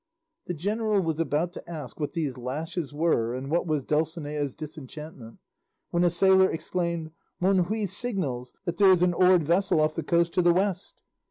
The 0.47 0.55
general 0.55 0.99
was 1.03 1.19
about 1.19 1.53
to 1.53 1.69
ask 1.69 1.99
what 1.99 2.13
these 2.13 2.35
lashes 2.35 2.91
were, 2.91 3.35
and 3.35 3.51
what 3.51 3.67
was 3.67 3.83
Dulcinea's 3.83 4.55
disenchantment, 4.55 5.37
when 5.91 6.03
a 6.03 6.09
sailor 6.09 6.49
exclaimed, 6.49 7.11
"Monjui 7.39 7.87
signals 7.87 8.51
that 8.65 8.77
there 8.77 8.89
is 8.91 9.03
an 9.03 9.13
oared 9.13 9.43
vessel 9.43 9.79
off 9.79 9.93
the 9.93 10.01
coast 10.01 10.33
to 10.33 10.41
the 10.41 10.53
west." 10.53 11.03